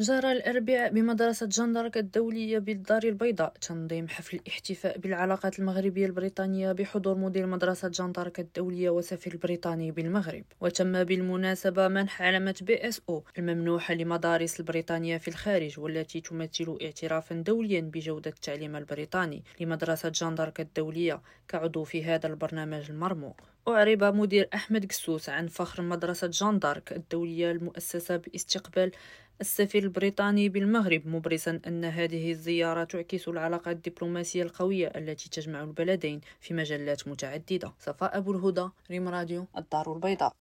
[0.00, 7.18] جرى الأربعاء بمدرسة جان دارك الدولية بالدار البيضاء تنظيم حفل الاحتفاء بالعلاقات المغربية البريطانية بحضور
[7.18, 10.44] مدير مدرسة جان دارك الدولية وسفير البريطاني بالمغرب.
[10.60, 18.30] وتم بالمناسبة منح علامة BSO الممنوحة لمدارس البريطانية في الخارج والتي تمثل اعترافا دوليا بجودة
[18.30, 23.40] التعليم البريطاني لمدرسة جان دارك الدولية كعضو في هذا البرنامج المرموق.
[23.68, 28.90] أعرب مدير أحمد قسوس عن فخر مدرسة جان دارك الدولية المؤسسة باستقبال
[29.40, 36.54] السفير البريطاني بالمغرب مبرزا أن هذه الزيارة تعكس العلاقات الدبلوماسية القوية التي تجمع البلدين في
[36.54, 37.72] مجالات متعددة.
[37.80, 40.32] صفاء أبو الهدى ريم راديو الدار البيضاء.